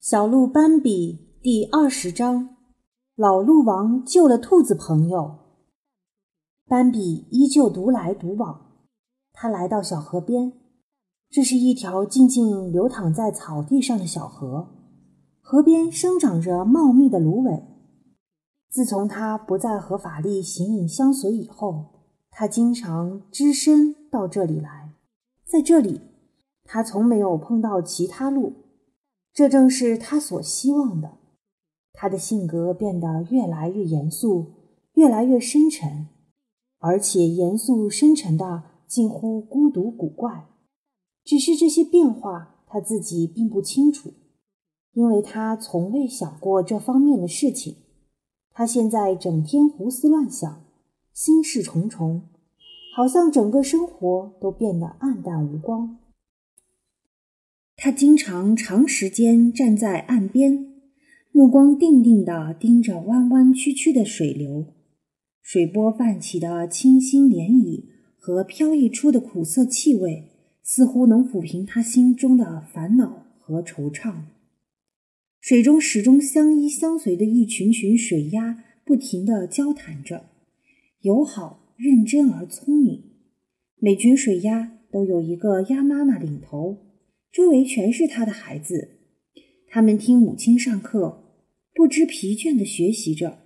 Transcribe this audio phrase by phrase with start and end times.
[0.00, 2.56] 小鹿斑比第二十章：
[3.16, 5.40] 老鹿王救了兔子朋友。
[6.66, 8.78] 斑比依旧独来独往。
[9.34, 10.54] 他来到小河边，
[11.28, 14.68] 这是一条静静流淌在草地上的小河，
[15.42, 17.62] 河边生长着茂密的芦苇。
[18.70, 24.94] 自从他不再和法力形影相随以后，他经常只身到这里来。
[25.44, 26.00] 在这里，
[26.64, 28.54] 他从没有碰到其他鹿。
[29.32, 31.18] 这正是他所希望的。
[31.92, 34.52] 他的性格变得越来越严肃，
[34.94, 36.08] 越来越深沉，
[36.78, 40.46] 而且严肃深沉的近乎孤独古怪。
[41.24, 44.12] 只是这些变化他自己并不清楚，
[44.94, 47.76] 因为他从未想过这方面的事情。
[48.52, 50.64] 他现在整天胡思乱想，
[51.12, 52.22] 心事重重，
[52.96, 55.98] 好像整个生活都变得暗淡无光。
[57.82, 60.66] 他经常长时间站在岸边，
[61.32, 64.66] 目光定定地盯着弯弯曲曲的水流，
[65.40, 67.86] 水波泛起的清新涟漪
[68.18, 70.24] 和飘逸出的苦涩气味，
[70.62, 74.24] 似乎能抚平他心中的烦恼和惆怅。
[75.40, 80.26] 水中始终相依相随的一群群水鸭，不停地交谈着，
[81.00, 83.04] 友好、认真而聪明。
[83.78, 86.89] 每群水鸭都有一个鸭妈妈领头。
[87.32, 88.98] 周围全是他的孩子，
[89.68, 91.22] 他们听母亲上课，
[91.72, 93.38] 不知疲倦地学习着。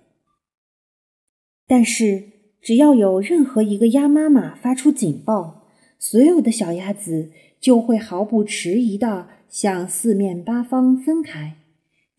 [1.67, 2.23] 但是，
[2.61, 5.67] 只要有任何一个鸭妈妈发出警报，
[5.99, 11.57] 所有的小鸭子就会毫不迟疑地向四面八方分开，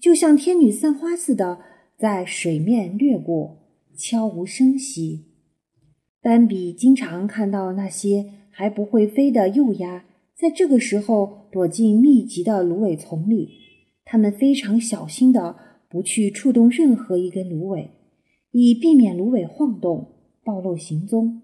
[0.00, 1.60] 就像天女散花似的
[1.98, 5.26] 在水面掠过，悄无声息。
[6.20, 10.04] 斑比经常看到那些还不会飞的幼鸭。
[10.38, 13.48] 在这个时候，躲进密集的芦苇丛里，
[14.04, 15.56] 它们非常小心的
[15.88, 17.90] 不去触动任何一根芦苇，
[18.50, 20.12] 以避免芦苇晃动
[20.44, 21.40] 暴露行踪。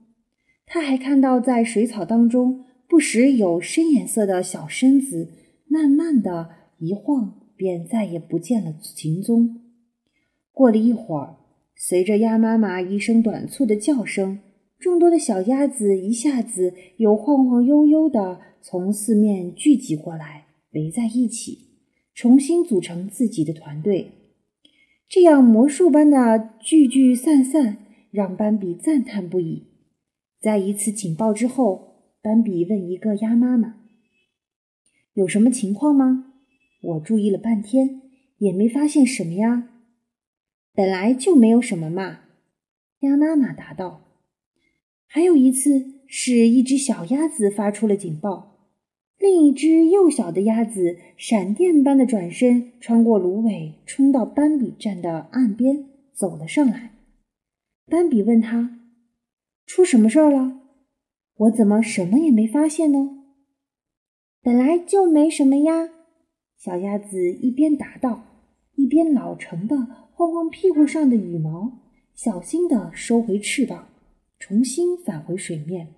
[0.66, 5.30] 他还看到，在水草当中，不时有深颜色的小身子，
[5.66, 9.62] 慢慢的一晃，便再也不见了行踪。
[10.52, 11.36] 过了一会儿，
[11.74, 14.40] 随着鸭妈妈一声短促的叫声，
[14.78, 18.51] 众多的小鸭子一下子又晃晃悠悠的。
[18.64, 21.66] 从四面聚集过来，围在一起，
[22.14, 24.12] 重新组成自己的团队。
[25.08, 27.78] 这样魔术般的聚聚散散，
[28.12, 29.64] 让斑比赞叹不已。
[30.40, 33.80] 在一次警报之后，斑比问一个鸭妈妈
[35.14, 36.32] ：“有什么情况吗？”
[36.82, 38.00] 我注意了半天，
[38.38, 39.70] 也没发现什么呀。
[40.72, 42.20] 本来就没有什么嘛。
[43.00, 44.04] 鸭妈妈答道
[45.08, 48.50] ：“还有一次，是一只小鸭子发出了警报。”
[49.22, 56.90] 另一只幼小的鸭子闪电般的转身，穿过芦苇，冲到斑比站的岸边，走了上来。
[57.86, 58.80] 斑比问他
[59.64, 60.62] ：“出什么事儿了？
[61.36, 63.22] 我怎么什么也没发现呢
[64.42, 65.90] ？”“本来就没什么呀。”
[66.58, 68.24] 小鸭子一边答道，
[68.74, 69.76] 一边老成的
[70.14, 71.78] 晃晃屁股上的羽毛，
[72.16, 73.86] 小心的收回翅膀，
[74.40, 75.94] 重新返回水面。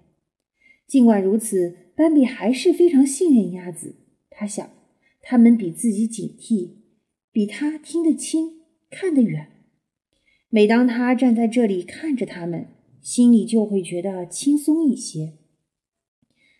[0.94, 1.74] 尽管如此。
[1.96, 3.96] 斑比还是非常信任鸭子。
[4.30, 4.70] 他想，
[5.20, 6.70] 它们比自己警惕，
[7.32, 8.60] 比他听得清、
[8.90, 9.48] 看得远。
[10.50, 12.68] 每当他站在这里看着它们，
[13.00, 15.32] 心里就会觉得轻松一些。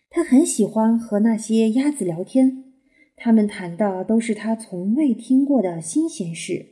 [0.09, 2.65] 他很喜欢和那些鸭子聊天，
[3.15, 6.65] 他们谈的都是他从未听过的新鲜事，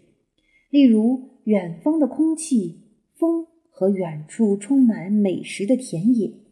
[0.70, 2.82] 例如远方的空气、
[3.14, 6.43] 风和远处充满美食的田野。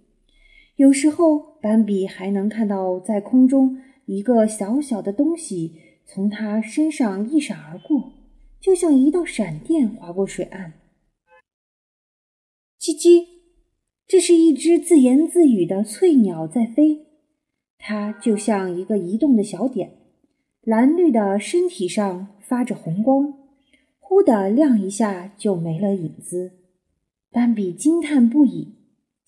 [0.78, 8.14] 有时候，斑比还能看到在空中一个小小的东西从他身上一闪而过，
[8.60, 10.74] 就像一道闪电划过水岸。
[12.80, 13.28] 叽叽，
[14.08, 17.06] 这是一只自言自语的翠鸟在飞，
[17.78, 19.92] 它就像一个移动的小点，
[20.62, 23.34] 蓝绿的身体上发着红光，
[24.00, 26.54] 忽地亮一下就没了影子。
[27.30, 28.81] 斑比惊叹不已。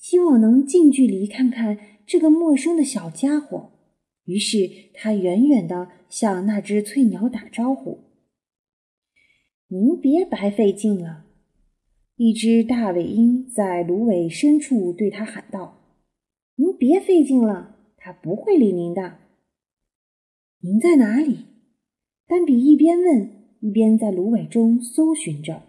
[0.03, 3.71] 希望能近距离看看这个陌生的小家伙，
[4.25, 7.99] 于是他远远地向那只翠鸟打招呼
[9.71, 11.23] ：“您别白费劲了。”
[12.17, 15.95] 一只大尾鹰在芦苇深处对他喊道
[16.57, 19.19] ：“您别费劲了，它不会理您的。
[20.59, 21.45] ”“您在哪里？”
[22.27, 25.63] 丹比一边问，一边在芦苇中搜寻着。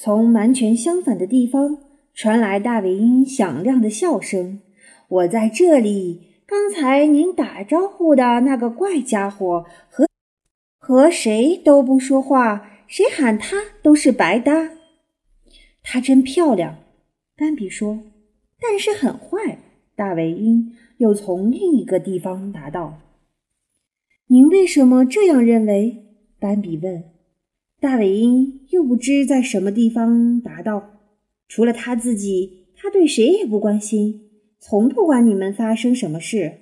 [0.00, 1.78] 从完全相反的地方
[2.14, 4.60] 传来大尾鹰响亮的笑声
[5.08, 10.06] ：“我在这里，刚才您打招呼的那个怪家伙和
[10.78, 14.70] 和谁都不说话，谁喊他都是白搭。
[15.82, 16.76] 她真漂亮，
[17.36, 17.98] 斑比说，
[18.60, 19.58] 但是很坏。
[19.96, 23.00] 大尾鹰又从另一个地方答道
[24.30, 26.04] ：“您为什么这样认为？”
[26.38, 27.17] 斑比问。
[27.80, 30.98] 大尾鹰又不知在什么地方答道
[31.46, 36.58] ：“除了他自己，他对谁也不关心，从不管你们发生什么事。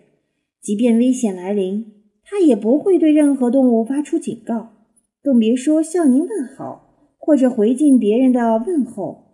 [0.61, 1.93] 即便危险来临，
[2.23, 4.75] 他也不会对任何动物发出警告，
[5.23, 9.25] 更别说向您问好或者回敬别人的问候。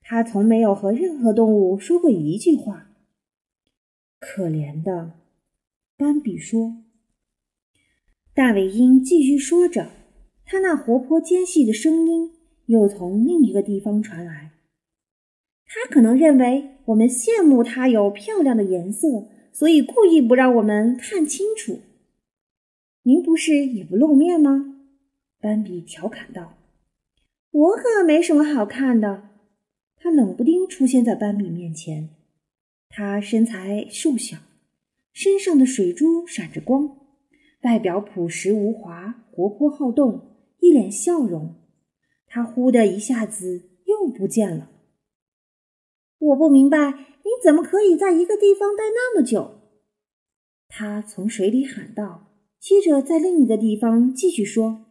[0.00, 2.90] 他从没有和任何动物说过一句话。”
[4.20, 5.14] 可怜的，
[5.96, 6.76] 斑比说。
[8.32, 9.90] 大尾鹰继续说着，
[10.44, 12.32] 他那活泼尖细的声音
[12.66, 14.52] 又从另一个地方传来。
[15.66, 21.80] 他可能认为我们羡慕他有漂亮的颜色，所以故意不让我们看清楚。
[23.04, 24.76] 您不是也不露面吗？
[25.40, 26.58] 斑比调侃道。
[27.50, 29.30] 我可没什么好看的。
[29.96, 32.10] 他冷不丁出现在斑比面前。
[32.88, 34.36] 他身材瘦小，
[35.12, 36.98] 身上的水珠闪着光，
[37.62, 40.31] 外表朴实无华，活泼好动，
[40.62, 41.56] 一脸笑容。
[42.26, 44.70] 他忽的一下子又不见了。
[46.18, 49.58] 我不明白你怎么可以在一个地方待那么久。
[50.68, 54.86] 他从水里喊道，接着在另一个地方继续说：“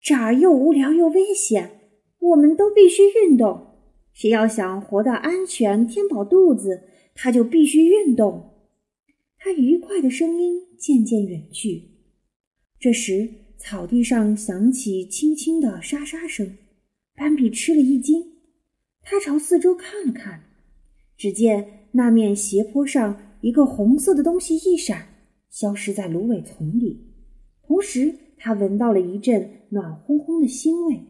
[0.00, 1.80] 这儿又无聊又危险，
[2.20, 3.66] 我们都必须运动。”
[4.14, 6.84] 谁要想活得安全、填饱肚子，
[7.14, 8.68] 他就必须运动。
[9.38, 11.90] 他愉快的声音渐渐远去。
[12.78, 16.56] 这时，草地上响起轻轻的沙沙声。
[17.14, 18.24] 斑比吃了一惊，
[19.02, 20.44] 他朝四周看了看，
[21.16, 25.08] 只见那面斜坡上一个红色的东西一闪，
[25.50, 27.08] 消失在芦苇丛里。
[27.66, 31.00] 同时，他闻到了一阵暖烘烘的腥味。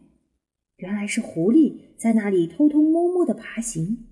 [0.77, 4.05] 原来是狐狸在那里偷偷摸摸的爬行。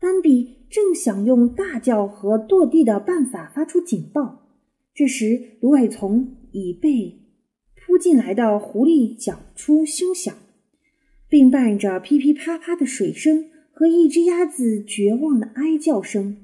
[0.00, 4.48] 斑比正想用大叫和跺地的办法发出警报，
[4.94, 7.18] 这时芦苇丛已被
[7.74, 10.34] 扑进来的狐狸搅出声响，
[11.28, 16.36] 并伴着噼噼啪啪的水声和一只鸭子绝望的哀叫声。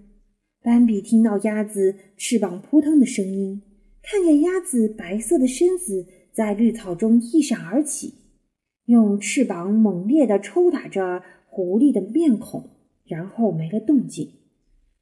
[0.63, 3.63] 斑比听到鸭子翅膀扑腾的声音，
[4.03, 8.15] 看见鸭子白色的身子在绿草中一闪而起。
[8.87, 12.71] 用翅膀猛烈地抽打着狐狸的面孔，
[13.05, 14.33] 然后没了动静。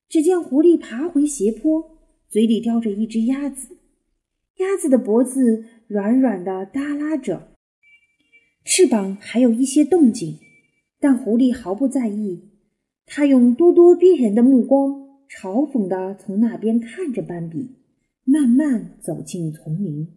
[0.09, 1.99] 只见狐狸爬回斜坡，
[2.29, 3.77] 嘴里叼着一只鸭子，
[4.59, 7.49] 鸭子的脖子软软的耷拉着，
[8.65, 10.39] 翅膀还有一些动静，
[10.99, 12.51] 但狐狸毫不在意。
[13.05, 17.77] 他用咄咄逼人的目光嘲讽地从那边看着斑比，
[18.25, 20.09] 慢慢走进丛林。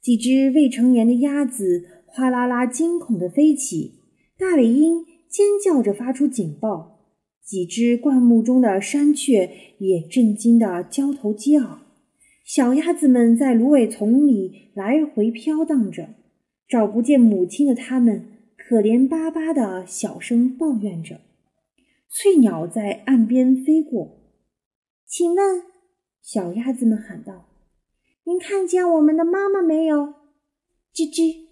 [0.00, 1.86] 几只未成年的鸭子。
[2.12, 4.00] 哗啦啦，惊恐地飞起，
[4.36, 7.06] 大尾鹰尖叫着发出警报，
[7.44, 9.48] 几只灌木中的山雀
[9.78, 11.78] 也震惊地交头接耳。
[12.52, 16.16] 小鸭子们在芦苇丛里来回飘荡着，
[16.66, 18.24] 找不见母亲的它们
[18.56, 21.20] 可怜巴巴地小声抱怨着。
[22.08, 24.18] 翠鸟在岸边飞过，
[25.06, 25.62] 请问，
[26.20, 27.46] 小鸭子们喊道
[28.26, 30.14] ：“您看见我们的妈妈没有？”
[30.92, 31.46] 吱吱。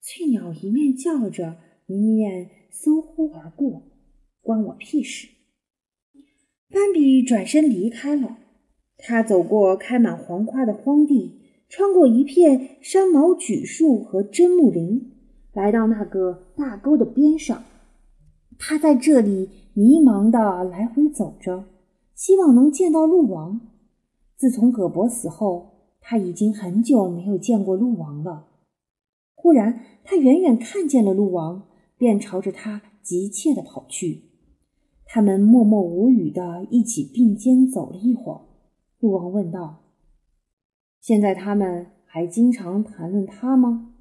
[0.00, 1.56] 翠鸟一面叫着，
[1.88, 3.82] 一面嗖呼而过，
[4.40, 5.26] 关我屁事。
[6.70, 8.38] 斑比转身离开了。
[9.02, 15.12] 他走过开满黄花的荒地，穿过一片山毛榉树和针木林，
[15.52, 17.64] 来到那个大沟的边上。
[18.58, 21.64] 他在这里迷茫地来回走着，
[22.14, 23.60] 希望能见到鹿王。
[24.36, 28.48] 自从葛伯死后，他已经很久没有见过鹿王了。
[29.34, 31.62] 忽然，他远远看见了鹿王，
[31.96, 34.24] 便朝着他急切地跑去。
[35.06, 38.40] 他们默默无语地一起并肩走了一会儿。
[39.00, 39.82] 鹿王问道
[41.00, 43.94] ：“现在他们还经常谈论他吗？”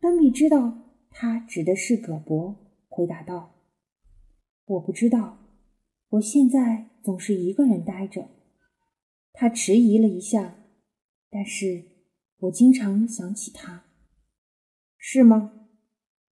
[0.00, 0.78] 斑比知道
[1.10, 2.56] 他指的是葛伯，
[2.88, 3.54] 回答道
[4.64, 5.38] ：“我不知道。
[6.08, 8.28] 我现在总是一个人呆着。”
[9.34, 10.56] 他迟疑了一下，
[11.28, 11.84] 但是
[12.38, 13.84] 我经常想起他。
[14.96, 15.68] 是吗？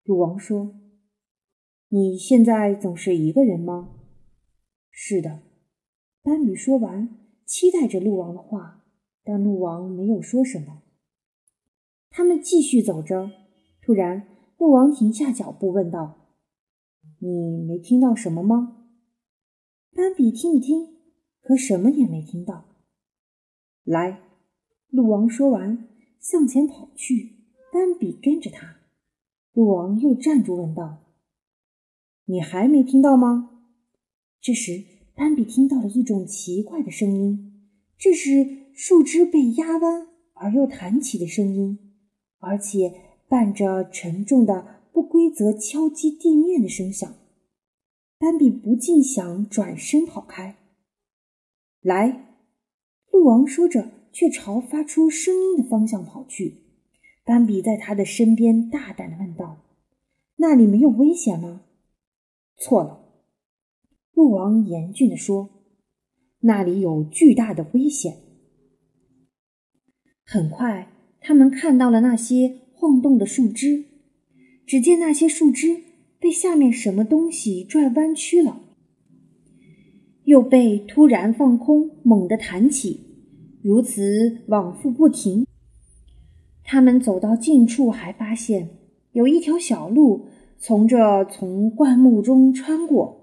[0.04, 0.80] 鹿王说
[1.90, 3.98] ：“你现在总是一个人吗？”
[4.90, 5.42] 是的。
[6.22, 7.18] 斑比说完，
[7.52, 8.82] 期待着鹿王的话，
[9.26, 10.84] 但鹿王没有说什么。
[12.10, 13.30] 他们继续走着，
[13.82, 14.26] 突然，
[14.58, 16.30] 鹿王停下脚步，问道
[17.20, 18.88] ：“你没听到什么吗？”
[19.94, 20.96] 斑比听了听，
[21.42, 22.70] 可什么也没听到。
[23.84, 24.22] 来，
[24.88, 25.90] 鹿王说完，
[26.22, 27.36] 向前跑去。
[27.74, 28.78] 斑比跟着他。
[29.52, 31.00] 鹿王又站住，问道
[32.24, 33.66] ：“你还没听到吗？”
[34.40, 34.86] 这时，
[35.22, 41.78] 斑比听到了一种奇怪的声音，这是树枝被压弯而又弹起的声音，
[42.40, 47.14] 而且伴着沉重的不规则敲击地面的声响。
[48.18, 50.56] 斑比不禁想转身跑开。
[51.82, 52.40] 来，
[53.12, 56.64] 鹿王说着，却朝发出声音的方向跑去。
[57.24, 59.60] 斑比在他的身边大胆的问道
[60.38, 61.62] ：“那里没有危险吗
[62.58, 62.98] ？”“错了。”
[64.14, 65.50] 鹿王严峻的说
[66.42, 68.18] ，“那里有巨大的危险。”
[70.24, 70.88] 很快，
[71.20, 73.86] 他们看到了那些晃动的树枝，
[74.66, 75.84] 只见那些树枝。
[76.20, 78.62] 被下面什么东西拽弯曲了，
[80.26, 83.00] 又被突然放空，猛地弹起，
[83.64, 85.48] 如此往复不停。
[86.64, 88.70] 他们走到近处，还发现
[89.14, 90.28] 有一条小路
[90.60, 93.21] 从这从灌木中穿过。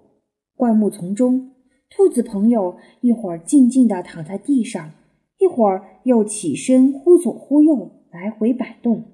[0.59, 1.53] 灌木丛中，
[1.89, 4.91] 兔子朋友一会儿静静地躺在地上，
[5.39, 9.05] 一会儿又起身忽左忽右来回摆动，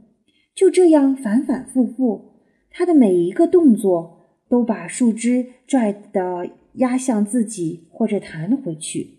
[0.55, 2.41] 就这样反反复复。
[2.71, 9.19] 他的每一个动作都把树枝拽得压向自己，或者弹了回去。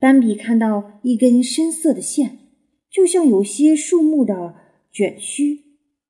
[0.00, 2.38] 斑比看到一根深色的线，
[2.90, 4.56] 就像有些树木的
[4.90, 5.60] 卷须，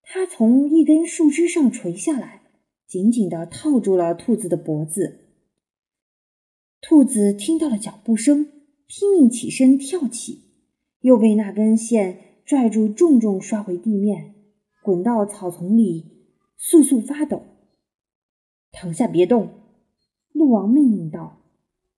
[0.03, 2.41] 它从一根树枝上垂下来，
[2.93, 5.21] 紧紧地套住了兔子的脖子。
[6.83, 8.47] 兔子听到了脚步声，
[8.87, 10.41] 拼命起身跳起，
[11.01, 14.35] 又被那根线拽住，重重摔回地面。
[14.83, 16.05] 滚到草丛里，
[16.61, 17.41] 簌簌发抖。
[18.73, 19.49] 躺下，别动！
[20.33, 21.39] 鹿王命令道。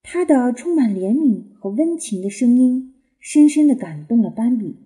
[0.01, 4.77] 他的充满怜悯和温情的声音，深深的感动了斑比。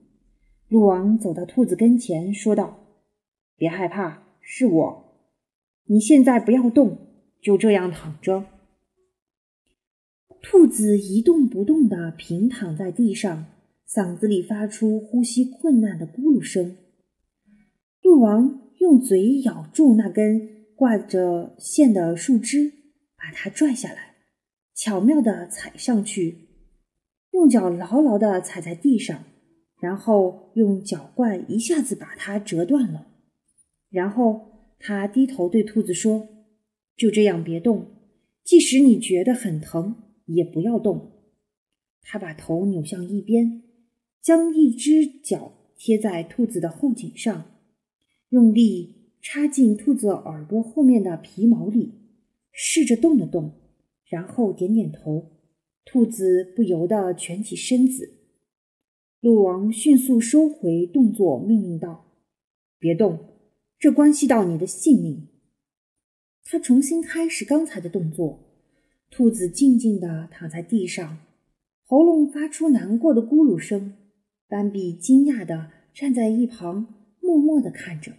[0.69, 2.79] 鹿王走到兔子跟前，说道
[3.59, 5.08] ：“别害怕，是我。
[5.89, 6.99] 你现在不要动，
[7.43, 8.45] 就这样躺着。”
[10.41, 13.47] 兔子一动不动地平躺在地上，
[13.89, 16.77] 嗓子里发出呼吸困难的咕噜声。
[18.03, 22.73] 鹿王用嘴咬住那根挂着线的树枝，
[23.17, 24.15] 把它拽下来，
[24.75, 26.49] 巧妙地踩上去，
[27.33, 29.25] 用脚牢牢地踩在地上，
[29.81, 33.09] 然后用脚冠一下子把它折断了。
[33.91, 36.29] 然后他低头对兔子说
[36.97, 37.87] ：“就这样，别动，
[38.45, 41.13] 即使你觉得很疼，也不要动。”
[42.03, 43.63] 他把头扭向一边，
[44.23, 47.53] 将一只脚贴在兔子的后颈上。
[48.31, 51.93] 用力插进兔子耳朵后面的皮毛里，
[52.53, 53.53] 试着动了动，
[54.07, 55.33] 然后点点头。
[55.85, 58.19] 兔子不由得蜷起身子。
[59.21, 62.13] 鹿王迅速收回动作，命令道
[62.79, 63.19] ：“别动，
[63.79, 65.29] 这关系到你的性命。”
[66.45, 68.41] 他重新开始刚才的动作。
[69.11, 71.19] 兔子静静地躺在地上，
[71.85, 73.95] 喉咙发出难过的咕噜声。
[74.49, 76.95] 斑比惊讶地站在一旁。
[77.21, 78.13] 默默地看着。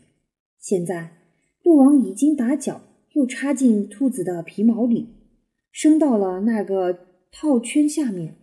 [0.60, 1.18] 现在，
[1.64, 2.82] 鹿王已经把脚
[3.14, 5.08] 又插进兔子的皮毛里，
[5.72, 8.36] 伸到了那个套圈下面。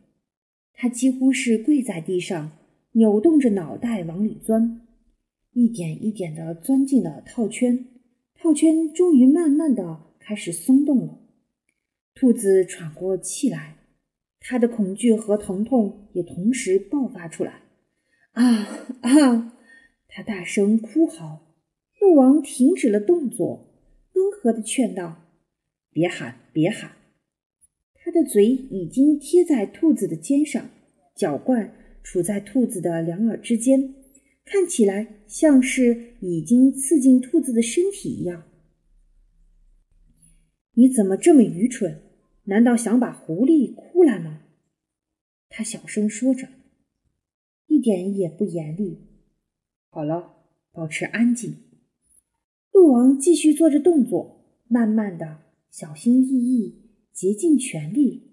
[0.73, 2.50] 他几乎是跪在地上，
[2.92, 4.80] 扭动着脑袋往里钻，
[5.56, 7.86] 一点一点地钻进了套圈。
[8.34, 11.18] 套圈终于慢慢地开始松动了。
[12.14, 13.78] 兔子喘过气来，
[14.38, 17.62] 它的恐惧和疼痛也同时爆发出来。
[18.32, 18.68] 啊
[19.00, 19.54] 啊！
[20.08, 21.54] 他大声哭嚎，
[22.00, 23.80] 鹿王停止了动作，
[24.12, 25.22] 温和的劝道
[25.90, 26.92] ：“别喊，别喊。”
[27.96, 30.68] 他的嘴已经贴在兔子的肩上，
[31.14, 33.94] 脚冠处在兔子的两耳之间，
[34.47, 38.45] 看起来像是已经刺进兔子的身体一样。
[40.75, 42.00] 你怎么这么愚蠢？
[42.45, 44.43] 难道想把狐狸哭来吗？
[45.49, 46.49] 他小声说着，
[47.67, 49.00] 一点也不严厉。
[49.91, 50.35] 好了，
[50.71, 51.57] 保持安静。
[52.71, 58.31] 鹿王继续做着动作，慢慢的、小心翼翼、竭尽全力。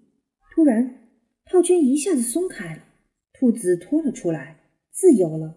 [0.54, 1.08] 突然，
[1.44, 2.84] 套圈一下子松开了，
[3.32, 4.60] 兔子拖了出来，
[4.92, 5.56] 自由了。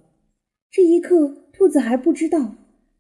[0.70, 2.56] 这一刻，兔子还不知道，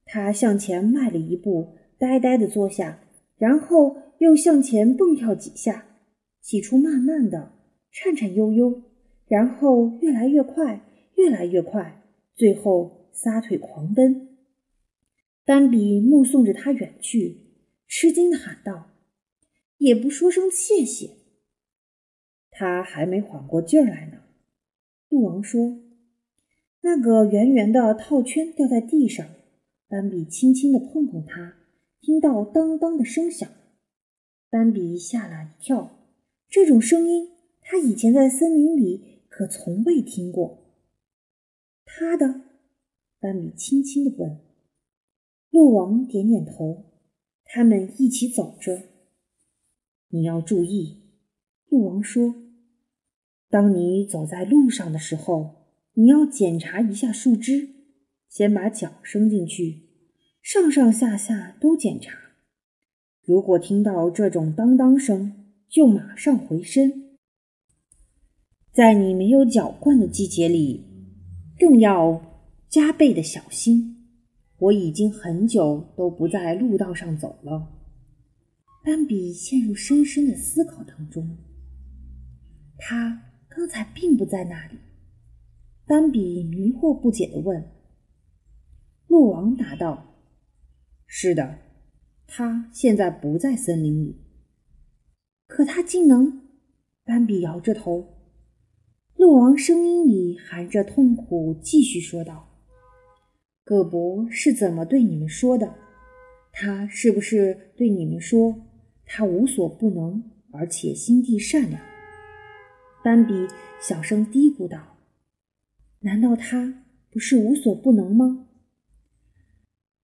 [0.05, 2.99] 它向前迈了一步，呆呆的坐下，
[3.37, 5.85] 然后又向前蹦跳几下。
[6.41, 7.53] 起初慢慢的、
[7.91, 8.83] 颤颤悠悠，
[9.27, 10.81] 然后越来越快，
[11.15, 12.03] 越来越快，
[12.35, 12.95] 最后。
[13.17, 14.37] 撒腿狂奔，
[15.43, 17.35] 斑比目送着他远去，
[17.87, 18.91] 吃惊的喊道
[19.79, 21.15] ：“也不说声谢谢。”
[22.51, 24.19] 他还没缓过劲儿来呢。
[25.09, 25.79] 鹿王说
[26.87, 29.27] ：“那个圆圆的套圈掉在地上。”
[29.89, 31.55] 斑比轻轻地碰碰它，
[32.01, 33.49] 听到当当的声响。
[34.49, 35.97] 斑比吓了一跳，
[36.49, 37.29] 这种声音
[37.61, 40.73] 他以前在森林里可从未听过。
[41.85, 42.41] 他的？
[43.19, 44.39] 斑比轻轻地问。
[45.49, 46.85] 鹿王点点头。
[47.45, 48.83] 他们一起走着。
[50.09, 51.01] 你要注意，
[51.69, 52.35] 鹿王说
[53.49, 55.66] ：“当你走在路上的时候，
[55.97, 57.75] 你要检查一下树枝。”
[58.29, 59.87] 先把脚伸进去，
[60.43, 62.15] 上上下下都检查。
[63.23, 65.33] 如果听到这种当当声，
[65.67, 67.17] 就马上回身。
[68.71, 70.85] 在你没有脚惯的季节里，
[71.57, 72.21] 更要
[72.69, 73.95] 加倍的小心。
[74.59, 77.67] 我已经很久都不在路道上走了。
[78.83, 81.37] 斑比陷入深深的思考当中。
[82.77, 84.77] 他刚才并不在那里。
[85.87, 87.71] 斑比迷惑不解地问。
[89.07, 90.15] 鹿王答道
[91.07, 91.59] ：“是的，
[92.27, 94.21] 他现在不在森林里。
[95.47, 96.41] 可他竟能……”
[97.05, 98.05] 斑比摇着头。
[99.15, 102.49] 鹿王声音里含着痛苦，继续说道
[103.63, 105.73] ：“葛伯是怎么对你们说的？
[106.51, 108.67] 他是不是对你们说
[109.05, 111.81] 他无所不能，而且心地善良？”
[113.05, 113.47] 斑比
[113.79, 114.96] 小声嘀咕道
[115.99, 118.47] ：“难道他不是无所不能吗？”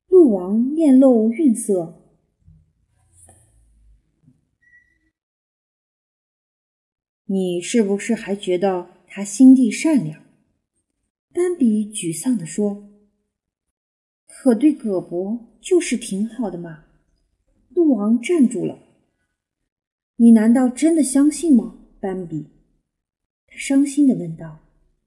[0.08, 2.02] 鹿王面露愠色，
[7.26, 10.24] 你是不是还觉得他心地善良？
[11.34, 12.92] 斑比沮丧地说
[14.28, 16.86] ：“可对葛伯就是挺好的嘛。”
[17.74, 18.78] 鹿王站住了。
[20.18, 22.52] 你难道真的相信吗，斑比？
[23.48, 24.62] 他伤心地问道。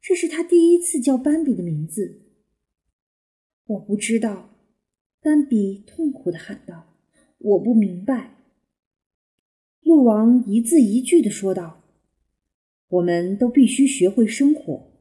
[0.08, 2.20] 这是他第一次叫斑比的名字。
[3.66, 4.50] 我不知道。
[5.20, 6.94] 斑比痛苦的喊道
[7.38, 8.36] ：“我不明白。”
[9.82, 11.82] 鹿王一字一句的说道
[12.86, 14.92] ：“我们都必须学会生活，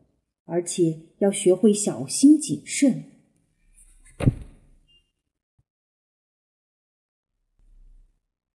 [0.46, 3.04] 而且要学会小心谨慎。”